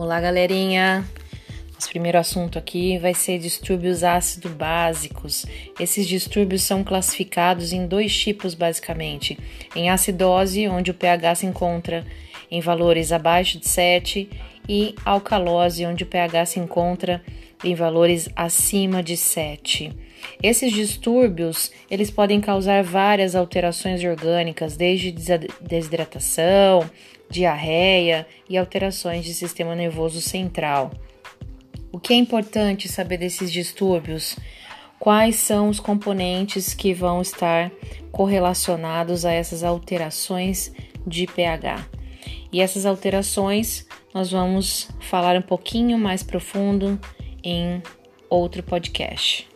Olá, 0.00 0.20
galerinha! 0.20 1.04
Nosso 1.74 1.88
primeiro 1.88 2.20
assunto 2.20 2.56
aqui 2.56 2.98
vai 2.98 3.12
ser 3.12 3.40
distúrbios 3.40 4.04
ácido 4.04 4.48
básicos. 4.48 5.44
Esses 5.80 6.06
distúrbios 6.06 6.62
são 6.62 6.84
classificados 6.84 7.72
em 7.72 7.84
dois 7.84 8.16
tipos, 8.16 8.54
basicamente: 8.54 9.36
em 9.74 9.90
acidose, 9.90 10.68
onde 10.68 10.92
o 10.92 10.94
pH 10.94 11.34
se 11.34 11.46
encontra 11.46 12.06
em 12.50 12.60
valores 12.60 13.12
abaixo 13.12 13.58
de 13.58 13.68
7, 13.68 14.28
e 14.68 14.94
alcalose, 15.04 15.86
onde 15.86 16.04
o 16.04 16.06
pH 16.06 16.46
se 16.46 16.60
encontra 16.60 17.22
em 17.64 17.74
valores 17.74 18.28
acima 18.36 19.02
de 19.02 19.16
7. 19.16 19.92
Esses 20.42 20.72
distúrbios, 20.72 21.72
eles 21.90 22.10
podem 22.10 22.40
causar 22.40 22.82
várias 22.82 23.34
alterações 23.34 24.04
orgânicas, 24.04 24.76
desde 24.76 25.10
desidratação, 25.60 26.88
diarreia 27.30 28.26
e 28.48 28.56
alterações 28.56 29.24
de 29.24 29.34
sistema 29.34 29.74
nervoso 29.74 30.20
central. 30.20 30.90
O 31.90 31.98
que 31.98 32.12
é 32.12 32.16
importante 32.16 32.88
saber 32.88 33.16
desses 33.16 33.50
distúrbios? 33.50 34.36
Quais 34.98 35.36
são 35.36 35.68
os 35.68 35.80
componentes 35.80 36.74
que 36.74 36.92
vão 36.92 37.22
estar 37.22 37.70
correlacionados 38.10 39.24
a 39.24 39.32
essas 39.32 39.62
alterações 39.62 40.72
de 41.06 41.26
pH? 41.26 41.97
E 42.52 42.60
essas 42.60 42.86
alterações 42.86 43.86
nós 44.14 44.30
vamos 44.30 44.88
falar 45.00 45.36
um 45.36 45.42
pouquinho 45.42 45.98
mais 45.98 46.22
profundo 46.22 46.98
em 47.42 47.82
outro 48.28 48.62
podcast. 48.62 49.46